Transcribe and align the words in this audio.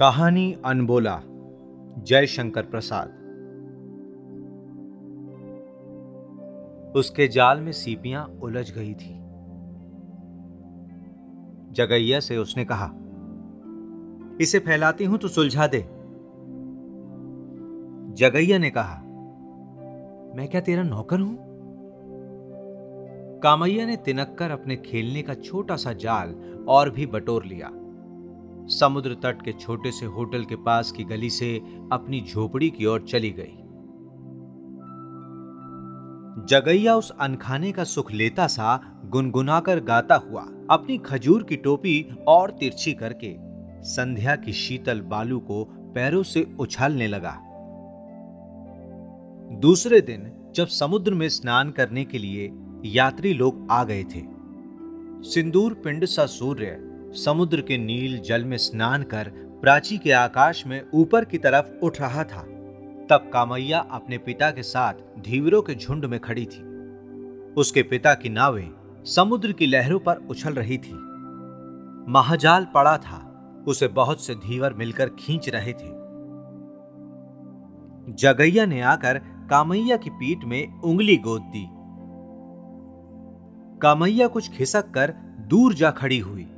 कहानी 0.00 0.56
अनबोला, 0.64 1.22
जयशंकर 1.98 2.62
प्रसाद। 2.62 3.08
उसके 6.96 7.28
जाल 7.28 7.60
में 7.60 7.72
सीपियाँ 7.72 8.26
उलझ 8.42 8.70
गई 8.70 8.94
थी। 8.94 9.14
जगैया 11.72 12.20
से 12.20 12.36
उसने 12.36 12.64
कहा, 12.64 12.90
इसे 14.40 14.58
फैलाती 14.58 15.04
हूँ 15.04 15.18
तो 15.18 15.28
सुलझा 15.28 15.66
दे। 15.66 15.80
जगैया 18.14 18.58
ने 18.58 18.70
कहा, 18.70 19.00
मैं 20.36 20.48
क्या 20.48 20.60
तेरा 20.60 20.82
नौकर 20.82 21.20
हूँ? 21.20 21.38
कामैया 23.42 23.86
ने 23.86 23.96
तिनक 23.96 24.36
कर 24.38 24.50
अपने 24.50 24.76
खेलने 24.76 25.22
का 25.22 25.34
छोटा 25.34 25.76
सा 25.76 25.92
जाल 25.92 26.34
और 26.68 26.90
भी 26.90 27.06
बटोर 27.06 27.44
लिया। 27.44 27.70
समुद्र 28.68 29.14
तट 29.14 29.42
के 29.42 29.52
छोटे 29.52 29.90
से 29.90 30.06
होटल 30.06 30.44
के 30.44 30.56
पास 30.56 30.92
की 30.92 31.04
गली 31.04 31.30
से 31.30 31.56
अपनी 31.92 32.20
झोपड़ी 32.20 32.70
की 32.70 32.86
ओर 32.86 33.00
चली 33.00 33.30
गई। 33.30 33.62
जगैया 36.46 36.96
उस 36.96 37.10
अनखाने 37.10 37.72
का 37.72 37.84
सुख 37.84 38.12
लेता 38.12 38.46
सा, 38.46 39.00
गुनगुनाकर 39.04 39.80
गाता 39.80 40.14
हुआ, 40.14 40.42
अपनी 40.70 40.98
खजूर 40.98 41.42
की 41.42 41.56
टोपी 41.56 42.08
और 42.28 42.50
तिरछी 42.50 42.92
करके, 42.92 43.36
संध्या 43.82 44.36
की 44.36 44.52
शीतल 44.52 45.00
बालू 45.00 45.38
को 45.38 45.64
पैरों 45.94 46.22
से 46.22 46.56
उछालने 46.60 47.06
लगा। 47.06 47.42
दूसरे 49.52 50.00
दिन, 50.00 50.52
जब 50.54 50.66
समुद्र 50.66 51.14
में 51.14 51.28
स्नान 51.28 51.70
करने 51.70 52.04
के 52.04 52.18
लिए 52.18 52.52
यात्री 52.84 53.34
लोग 53.34 53.68
आ 53.70 53.84
गए 53.84 54.04
थे। 54.04 54.22
सिंदूर 55.22 55.74
पिंड 55.74 56.04
सा 56.04 56.26
सूर्य 56.26 56.85
समुद्र 57.12 57.60
के 57.60 57.78
नील 57.78 58.18
जल 58.18 58.44
में 58.44 58.56
स्नान 58.56 59.02
कर 59.02 59.32
प्राची 59.62 59.98
के 59.98 60.12
आकाश 60.12 60.66
में 60.66 60.86
ऊपर 60.94 61.24
की 61.24 61.38
तरफ़ 61.38 61.84
उठ 61.84 62.00
रहा 62.00 62.24
था। 62.24 62.42
तब 63.10 63.30
कामैया 63.32 63.78
अपने 63.78 64.18
पिता 64.18 64.50
के 64.50 64.62
साथ 64.62 64.92
धीवरों 65.18 65.62
के 65.62 65.74
झुंड 65.74 66.04
में 66.04 66.20
खड़ी 66.20 66.44
थी। 66.44 66.62
उसके 67.52 67.82
पिता 67.82 68.14
की 68.14 68.28
नावें 68.28 68.70
समुद्र 69.04 69.52
की 69.52 69.66
लहरों 69.66 69.98
पर 69.98 70.16
उछल 70.16 70.52
रही 70.52 70.78
थी। 70.78 70.92
महाजाल 72.08 72.64
पड़ा 72.74 72.98
था, 72.98 73.32
उसे 73.68 73.88
बहुत 73.88 74.20
से 74.20 74.34
धीवर 74.34 74.74
मिलकर 74.74 75.08
खींच 75.08 75.48
रहे 75.48 75.72
थे। 75.72 75.96
जगैया 78.14 78.66
ने 78.66 78.80
आकर 78.80 79.18
कामैया 79.50 79.96
की 79.96 80.10
पीठ 80.10 80.44
में 80.44 80.80
उंगली 80.80 81.16
गोद 81.16 81.42
दी। 81.42 81.66
कामैया 83.78 84.26
कुछ 84.26 84.50
खिसक 84.50 84.90
कर 84.90 85.14
दूर 85.38 85.74
जा 85.74 85.90
खड़ी 85.90 86.18
हुई। 86.18 86.52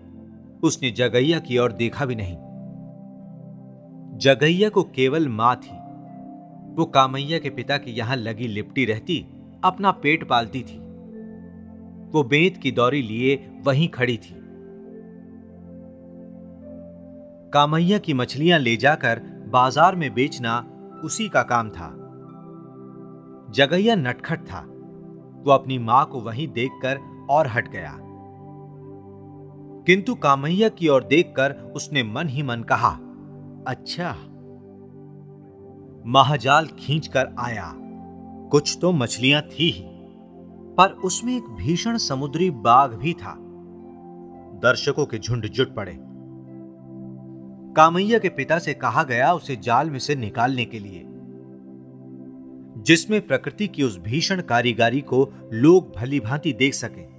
उसने 0.62 0.90
जगैया 0.90 1.38
की 1.38 1.58
ओर 1.58 1.72
देखा 1.72 2.04
भी 2.04 2.14
नहीं। 2.14 2.36
जगैया 4.18 4.68
को 4.68 4.82
केवल 4.82 5.28
माँ 5.28 5.54
थी। 5.56 5.76
वो 6.74 6.84
कामैया 6.84 7.38
के 7.38 7.50
पिता 7.50 7.78
की 7.78 7.90
यहाँ 7.90 8.16
लगी 8.16 8.46
लिपटी 8.46 8.84
रहती, 8.84 9.26
अपना 9.64 9.90
पेट 9.90 10.28
पालती 10.28 10.62
थी। 10.62 10.78
वो 12.10 12.22
बेत 12.24 12.56
की 12.56 12.70
दौरी 12.70 13.02
लिए 13.02 13.36
वहीं 13.64 13.88
खड़ी 13.88 14.16
थी। 14.16 14.34
कामैया 17.52 17.98
की 17.98 18.14
मछलियाँ 18.14 18.58
ले 18.58 18.76
जाकर 18.76 19.20
बाज़ार 19.48 19.96
में 19.96 20.14
बेचना 20.14 20.58
उसी 21.04 21.28
का 21.28 21.42
काम 21.42 21.70
था। 21.70 21.88
जगैया 23.52 23.94
नटखट 23.94 24.40
था। 24.40 24.60
वो 25.38 25.52
अपनी 25.52 25.78
माँ 25.78 26.04
को 26.06 26.20
वहीं 26.20 26.48
देखकर 26.48 26.98
और 27.30 27.46
हट 27.46 27.68
गया। 27.68 27.98
किंतु 29.88 30.14
कामैया 30.14 30.68
की 30.68 30.88
ओर 30.88 31.04
देखकर 31.04 31.52
उसने 31.76 32.02
मन 32.02 32.28
ही 32.28 32.42
मन 32.42 32.62
कहा 32.62 32.88
अच्छा। 33.68 34.10
महाजाल 36.06 36.66
खींचकर 36.66 37.28
आया। 37.38 37.72
कुछ 38.50 38.78
तो 38.82 38.92
मछलियाँ 38.92 39.42
थी 39.42 39.70
ही, 39.70 39.84
पर 40.74 40.90
उसमें 41.04 41.36
एक 41.36 41.42
भीषण 41.42 41.96
समुद्री 41.96 42.50
बाघ 42.50 42.90
भी 42.90 43.12
था। 43.12 43.34
दर्शकों 44.62 45.06
के 45.06 45.18
झुंड 45.18 45.46
जुट 45.46 45.74
पड़े। 45.74 45.98
कामैया 47.76 48.18
के 48.18 48.28
पिता 48.28 48.58
से 48.58 48.74
कहा 48.74 49.02
गया 49.02 49.32
उसे 49.32 49.56
जाल 49.56 49.90
में 49.90 49.98
से 49.98 50.14
निकालने 50.14 50.64
के 50.64 50.78
लिए, 50.78 51.04
जिसमें 52.82 53.26
प्रकृति 53.26 53.68
की 53.68 53.82
उस 53.82 53.98
भीषण 53.98 54.40
कारीगारी 54.40 55.00
को 55.00 55.28
लोग 55.52 55.92
भली 55.96 56.20
भांति 56.20 56.52
देख 56.52 56.74
सके। 56.74 57.17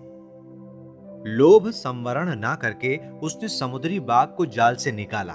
लोभ 1.28 1.70
संवरण 1.70 2.40
ना 2.40 2.56
करके 2.56 2.98
उसने 3.10 3.48
समुद्री 3.48 4.00
बाघ 4.00 4.28
को 4.28 4.46
जाल 4.46 4.76
से 4.76 4.92
निकाला। 4.92 5.34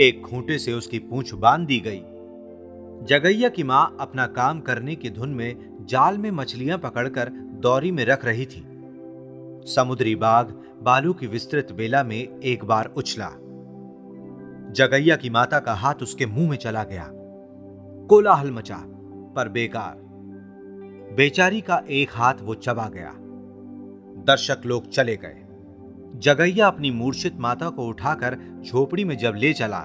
एक 0.00 0.22
खूंटे 0.30 0.58
से 0.58 0.72
उसकी 0.72 0.98
पूंछ 0.98 1.34
बाँध 1.34 1.66
दी 1.66 1.80
गई। 1.80 2.02
जगैया 3.06 3.48
की 3.48 3.62
माँ 3.62 3.96
अपना 4.00 4.26
काम 4.26 4.60
करने 4.60 4.94
की 4.94 5.10
धुन 5.10 5.28
में 5.28 5.76
जाल 5.80 6.18
में 6.18 6.30
मछलियाँ 6.30 6.78
पकड़कर 6.78 7.28
दौरी 7.34 7.90
में 7.90 8.04
रख 8.04 8.24
रही 8.24 8.46
थी। 8.46 8.64
समुद्री 9.74 10.16
बाघ 10.16 10.46
बालू 10.82 11.12
की 11.12 11.26
विस्तृत 11.26 11.72
बेला 11.72 12.02
में 12.02 12.40
एक 12.40 12.64
बार 12.64 12.86
उछला। 12.96 13.28
जगैया 14.72 15.16
की 15.16 15.30
माता 15.30 15.58
का 15.58 15.74
हाथ 15.74 15.94
उसके 15.94 16.26
मुँह 16.26 16.50
में 16.50 16.56
चला 16.56 16.84
गया। 16.84 17.08
कोलाहल 18.06 18.50
मचा, 18.50 18.82
पर 19.36 19.48
बेकार। 19.48 19.96
बेचारी 21.16 21.60
का 21.60 21.82
एक 21.90 22.08
हाथ 22.12 22.34
वो 22.42 22.54
चबा 22.54 22.88
गया। 22.88 23.16
दर्शक 24.28 24.58
लोग 24.66 24.88
चले 24.88 25.16
गए। 25.16 25.44
जगैया 26.18 26.66
अपनी 26.66 26.90
मूर्छित 26.90 27.36
माता 27.36 27.68
को 27.68 27.86
उठाकर 27.86 28.62
झोपड़ी 28.66 29.04
में 29.04 29.18
जब 29.18 29.34
ले 29.36 29.52
चला, 29.52 29.80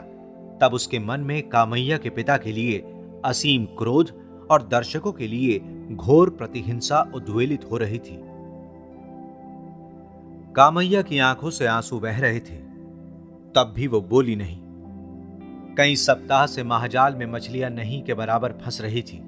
तब 0.61 0.69
उसके 0.73 0.99
मन 0.99 1.19
में 1.19 1.49
कामैया 1.49 1.97
के 1.97 2.09
पिता 2.09 2.37
के 2.37 2.51
लिए 2.51 2.93
असीम 3.25 3.65
क्रोध 3.65 4.23
और 4.51 4.67
दर्शकों 4.67 5.11
के 5.11 5.27
लिए 5.27 5.61
घोर 5.91 6.29
प्रतिहिंसा 6.29 7.11
उद्वेलित 7.15 7.65
हो 7.71 7.77
रही 7.77 7.99
थी। 7.99 8.19
कामैया 10.53 11.01
की 11.01 11.19
आँखों 11.19 11.49
से 11.49 11.65
आँसू 11.65 11.99
बह 11.99 12.19
रहे 12.19 12.39
थे। 12.39 12.55
तब 13.55 13.73
भी 13.75 13.87
वो 13.87 14.01
बोली 14.01 14.35
नहीं। 14.35 14.59
कई 15.75 15.95
सप्ताह 15.95 16.45
से 16.45 16.63
महाजाल 16.63 17.15
में 17.15 17.25
मछलियाँ 17.25 17.69
नहीं 17.69 18.03
के 18.03 18.13
बराबर 18.13 18.51
फंस 18.51 18.81
रही 18.81 19.01
थी। 19.01 19.23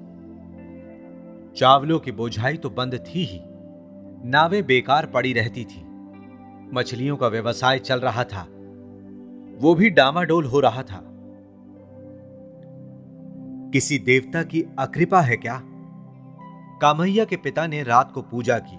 चावलों 1.56 1.98
की 1.98 2.12
बोझाई 2.12 2.56
तो 2.56 2.70
बंद 2.70 2.94
थी 2.94 3.24
ही। 3.24 3.40
नावें 4.24 4.66
बेकार 4.66 5.06
पड़ी 5.06 5.32
रहती 5.32 5.64
थी। 5.64 5.86
मछलियों 6.72 7.16
का 7.16 7.28
व्यवसाय 7.28 7.78
चल 7.78 8.00
रहा 8.00 8.24
था। 8.24 8.42
वो 9.60 9.74
भी 9.74 9.90
डामाडोल 9.90 10.44
हो 10.44 10.60
रहा 10.60 10.82
था। 10.82 11.02
किसी 13.72 13.98
देवता 13.98 14.42
की 14.42 14.62
अकृपा 14.78 15.20
है 15.20 15.36
क्या? 15.36 15.62
कामैया 16.82 17.24
के 17.24 17.36
पिता 17.36 17.66
ने 17.66 17.82
रात 17.82 18.12
को 18.12 18.22
पूजा 18.22 18.58
की। 18.58 18.76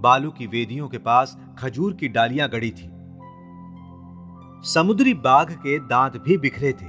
बालू 0.00 0.30
की 0.30 0.46
वेदियों 0.46 0.88
के 0.88 0.98
पास 0.98 1.38
खजूर 1.58 1.94
की 1.94 2.08
डालियाँ 2.08 2.48
गड़ी 2.48 2.70
थी। 2.70 2.90
समुद्री 4.62 5.14
बाघ 5.14 5.52
के 5.52 5.78
दांत 5.78 6.16
भी 6.16 6.38
बिखरे 6.38 6.72
थे। 6.72 6.86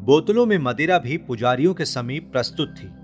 बोतलों 0.00 0.46
में 0.46 0.58
मदिरा 0.58 0.98
भी 0.98 1.16
पुजारियों 1.16 1.74
के 1.74 1.84
समीप 1.84 2.32
प्रस्तुत 2.32 2.74
थी। 2.78 2.99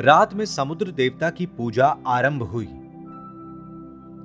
रात 0.00 0.34
में 0.34 0.44
समुद्र 0.44 0.90
देवता 0.90 1.30
की 1.30 1.46
पूजा 1.46 1.86
आरंभ 2.06 2.42
हुई। 2.42 2.66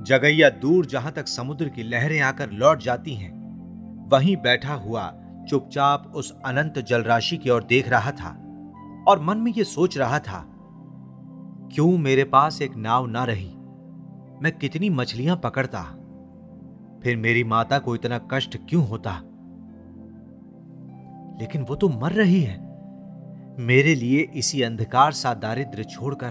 जगैया 0.04 0.50
दूर 0.50 0.86
जहाँ 0.86 1.12
तक 1.12 1.28
समुद्र 1.28 1.70
की 1.70 1.84
लहरें 1.84 2.20
आकर 2.22 2.52
लौट 2.52 2.80
जाती 2.80 3.14
हैं, 3.14 3.32
वहीं 4.10 4.38
बैठा 4.38 4.74
हुआ 4.74 5.14
चुपचाप 5.50 6.12
उस 6.16 6.38
अनंत 6.46 6.80
जलराशि 6.80 7.38
की 7.38 7.50
ओर 7.50 7.64
देख 7.64 7.90
रहा 7.90 8.12
था 8.12 8.30
और 9.08 9.20
मन 9.20 9.38
में 9.38 9.54
यह 9.58 9.64
सोच 9.64 9.98
रहा 9.98 10.20
था, 10.20 10.46
क्यों 11.74 11.98
मेरे 11.98 12.24
पास 12.24 12.62
एक 12.62 12.76
नाव 12.76 13.06
ना 13.06 13.24
रही? 13.24 13.52
मैं 14.42 14.52
कितनी 14.52 14.90
मछलियाँ 14.90 15.38
पकड़ता? 15.38 15.84
फिर 17.04 17.18
मेरी 17.18 17.44
माता 17.44 17.80
को 17.80 17.96
इतना 17.96 18.18
कष्ट 18.18 18.58
क्यों 18.70 18.88
होता? 18.88 19.12
लेकिन 21.40 21.62
वो 21.62 21.76
तो 21.76 21.90
मर 21.90 22.12
रही 22.12 22.42
है। 22.42 22.63
मेरे 23.60 23.96
लिए 23.96 24.22
इसी 24.36 24.62
अंधकार 24.62 25.12
सा 25.12 25.34
दारिद्र 25.34 25.84
छोड़कर। 25.84 26.30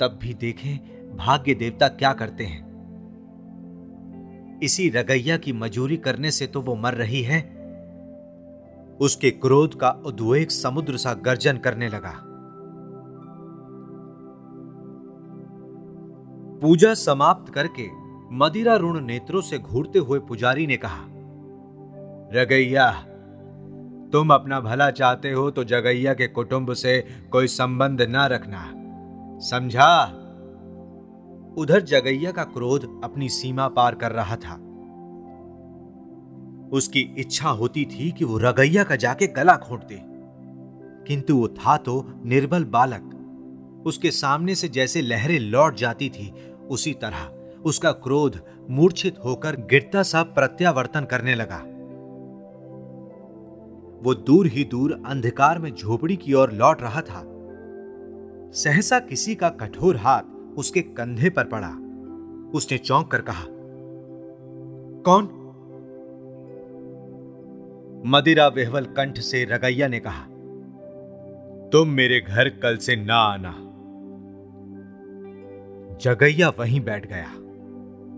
तब 0.00 0.18
भी 0.22 0.34
देखें, 0.34 0.78
भाग्य 1.16 1.54
देवता 1.54 1.88
क्या 1.88 2.12
करते 2.12 2.44
हैं। 2.44 2.62
इसी 4.62 4.88
रगैया 4.88 5.36
की 5.36 5.52
मजूरी 5.52 5.96
करने 5.96 6.30
से 6.30 6.46
तो 6.46 6.60
वो 6.60 6.76
मर 6.76 6.94
रही 6.94 7.22
है। 7.22 7.40
उसके 9.00 9.30
क्रोध 9.30 9.74
का 9.74 9.90
उद्वेग 9.90 10.48
समुद्र 10.48 10.96
सा 10.96 11.14
गर्जन 11.14 11.56
करने 11.56 11.88
लगा। 11.88 12.14
पूजा 16.60 16.94
समाप्त 16.94 17.52
करके 17.52 17.88
मदिरा 18.32 18.76
ऋण 18.76 19.00
नेत्रों 19.00 19.40
से 19.40 19.58
घूरते 19.58 19.98
हुए 19.98 20.18
पुजारी 20.18 20.66
ने 20.66 20.76
कहा, 20.76 21.04
रगैया 22.40 23.06
तुम 24.14 24.34
अपना 24.34 24.60
भला 24.60 24.90
चाहते 24.90 25.32
हो 25.32 25.50
तो 25.50 25.64
जगैया 25.64 26.14
के 26.14 26.26
कुटुंब 26.26 26.72
से 26.72 27.08
कोई 27.30 27.46
संबंध 27.46 28.02
ना 28.02 28.26
रखना। 28.26 28.72
समझा? 29.38 30.04
उधर 31.58 31.80
जगैया 31.80 32.32
का 32.32 32.44
क्रोध 32.44 33.00
अपनी 33.04 33.28
सीमा 33.28 33.68
पार 33.68 33.94
कर 33.94 34.12
रहा 34.12 34.36
था। 34.36 34.54
उसकी 36.72 37.00
इच्छा 37.18 37.48
होती 37.48 37.84
थी 37.84 38.10
कि 38.10 38.24
वो 38.24 38.38
रगैया 38.38 38.84
का 38.84 38.96
जाके 38.96 39.26
गला 39.26 39.56
घोट 39.56 39.80
दे। 39.84 40.00
किंतु 41.06 41.36
वो 41.36 41.48
था 41.48 41.76
तो 41.76 42.22
निर्बल 42.24 42.64
बालक। 42.64 43.10
उसके 43.86 44.10
सामने 44.10 44.54
से 44.54 44.68
जैसे 44.68 45.02
लहरें 45.02 45.38
लौट 45.38 45.76
जाती 45.76 46.08
थी, 46.08 46.34
उसी 46.70 46.92
तरह 46.92 47.52
उसका 47.64 47.92
क्रोध 47.92 48.40
मूर्छित 48.70 49.16
होकर 49.24 49.56
गिरता 49.56 50.02
सा 50.02 50.22
प्रत्यावर्तन 50.22 51.04
करने 51.04 51.34
लगा। 51.34 51.64
वो 54.04 54.14
दूर 54.14 54.46
ही 54.46 54.64
दूर 54.64 54.92
अंधकार 55.06 55.58
में 55.58 55.74
झोपड़ी 55.74 56.16
की 56.16 56.32
ओर 56.32 56.52
लौट 56.52 56.82
रहा 56.82 57.00
था। 57.00 57.22
सहसा 58.54 58.98
किसी 58.98 59.34
का 59.34 59.48
कठोर 59.48 59.96
हाथ 59.96 60.58
उसके 60.58 60.80
कंधे 60.80 61.30
पर 61.30 61.44
पड़ा। 61.44 61.68
उसने 62.54 62.78
चौंक 62.78 63.10
कर 63.10 63.20
कहा, 63.20 63.44
कौन? 65.04 65.24
मदिरा 68.06 68.46
वेहवल 68.48 68.84
कंठ 68.96 69.18
से 69.18 69.44
रगैया 69.44 69.88
ने 69.88 70.00
कहा, 70.00 70.24
तुम 71.72 71.88
मेरे 71.88 72.20
घर 72.20 72.48
कल 72.62 72.76
से 72.76 72.96
ना 72.96 73.16
आना। 73.16 73.54
जगैया 76.02 76.48
वहीं 76.48 76.80
बैठ 76.80 77.06
गया। 77.06 77.32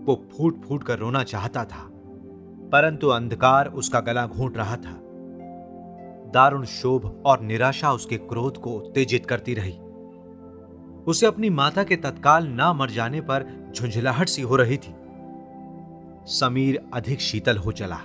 वो 0.05 0.15
फूट 0.31 0.61
फूट 0.61 0.83
कर 0.83 0.99
रोना 0.99 1.23
चाहता 1.23 1.63
था, 1.63 1.89
परंतु 2.71 3.07
अंधकार 3.07 3.67
उसका 3.73 3.99
गला 3.99 4.25
घूट 4.27 4.57
रहा 4.57 4.75
था। 4.75 5.01
दारुण 6.33 6.65
शोभ 6.65 7.23
और 7.25 7.41
निराशा 7.41 7.91
उसके 7.91 8.17
क्रोध 8.17 8.57
को 8.57 8.71
उत्तेजित 8.71 9.25
करती 9.25 9.53
रही। 9.53 9.77
उसे 11.03 11.25
अपनी 11.25 11.49
माता 11.49 11.83
के 11.83 11.95
तत्काल 11.95 12.47
ना 12.47 12.73
मर 12.73 12.89
जाने 12.89 13.21
पर 13.21 13.71
झुंझलाहट 13.75 14.29
सी 14.29 14.41
हो 14.41 14.55
रही 14.55 14.77
थी। 14.77 14.95
समीर 16.25 16.89
अधिक 16.93 17.21
शीतल 17.21 17.57
हो 17.57 17.71
चला। 17.71 17.99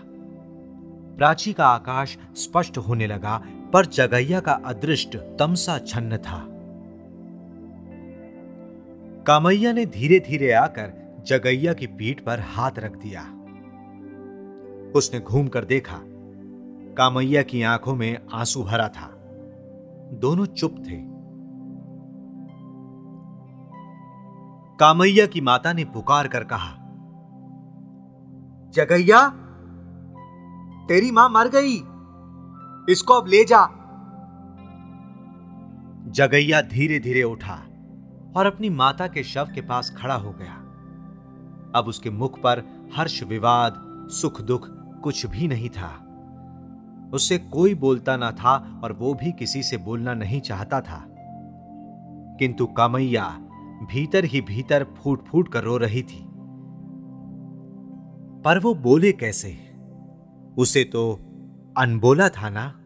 प्राची 1.16 1.52
का 1.52 1.66
आकाश 1.66 2.19
स्पष्ट 2.36 2.78
होने 2.78 3.06
लगा, 3.06 3.42
पर 3.72 3.86
जगैया 3.86 4.40
का 4.40 4.52
अदृष्ट 4.52 5.16
तमसा 5.16 5.78
छन्न 5.78 6.16
था। 6.16 6.48
कामैया 9.26 9.72
ने 9.72 9.86
धीरे 9.86 10.18
धीरे 10.18 10.52
आकर 10.52 11.22
जगैया 11.26 11.72
की 11.72 11.86
पीठ 11.86 12.20
पर 12.20 12.40
हाथ 12.40 12.70
रख 12.78 12.96
दिया। 12.96 13.22
उसने 14.94 15.20
घूमकर 15.20 15.64
देखा 15.64 16.00
कामैया 16.98 17.42
की 17.42 17.62
आँखों 17.62 17.94
में 17.94 18.18
आँसू 18.34 18.62
भरा 18.62 18.88
था। 18.88 19.08
दोनों 20.12 20.46
चुप 20.46 20.74
थे। 20.78 21.12
कामैया 24.76 25.26
की 25.26 25.40
माता 25.40 25.72
ने 25.72 25.84
पुकार 25.84 26.28
कर 26.28 26.44
कहा, 26.44 26.78
जगैया, 28.70 29.28
तेरी 30.88 31.10
माँ 31.10 31.28
मर 31.28 31.48
गई। 31.48 31.74
इसको 32.92 33.14
अब 33.14 33.26
ले 33.26 33.44
जा। 33.44 33.66
जगैया 36.10 36.60
धीरे 36.60 36.98
धीरे 36.98 37.22
उठा 37.22 37.54
और 38.36 38.46
अपनी 38.46 38.70
माता 38.70 39.06
के 39.06 39.22
शव 39.22 39.48
के 39.54 39.60
पास 39.60 39.94
खड़ा 39.96 40.14
हो 40.14 40.30
गया। 40.30 40.54
अब 41.78 41.84
उसके 41.88 42.10
मुख 42.10 42.38
पर 42.38 42.62
हर्ष, 42.96 43.22
विवाद 43.22 43.74
सुख 44.10 44.40
दुख 44.40 44.68
कुछ 45.02 45.26
भी 45.26 45.48
नहीं 45.48 45.68
था। 45.68 46.08
उससे 47.12 47.38
कोई 47.38 47.75
बोलता 47.75 48.17
ना 48.17 48.31
था 48.31 48.81
और 48.85 48.93
वो 48.93 49.14
भी 49.14 49.32
किसी 49.32 49.62
से 49.62 49.76
बोलना 49.76 50.14
नहीं 50.14 50.41
चाहता 50.41 50.81
था। 50.81 51.09
किंतु 52.38 52.67
कामैया 52.67 53.29
भीतर 53.82 54.25
ही 54.25 54.41
भीतर 54.41 54.85
फूट 54.85 55.25
फूट 55.25 55.53
कर 55.53 55.64
रो 55.64 55.76
रही 55.76 56.03
थी। 56.03 56.25
पर 58.43 58.59
वो 58.59 58.75
बोले 58.75 59.12
कैसे? 59.12 59.59
उसे 60.59 60.85
तो 60.85 61.12
अनबोला 61.79 62.29
था 62.29 62.50
ना? 62.50 62.79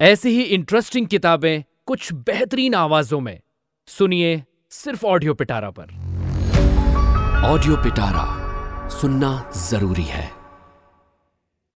ऐसी 0.00 0.28
ही 0.28 0.42
इंटरेस्टिंग 0.42 1.06
किताबें 1.06 1.64
कुछ 1.86 2.12
बेहतरीन 2.12 2.74
आवाजों 2.74 3.20
में। 3.20 3.40
सुनिए 3.86 4.44
सिर्फ़ 4.70 5.06
ऑडियो 5.06 5.34
पिटारा 5.34 5.70
पर। 5.70 5.84
ऑडियो 7.44 7.76
पिटारा 7.76 8.37
सुनना 8.90 9.50
ज़रूरी 9.56 10.02
है। 10.02 10.37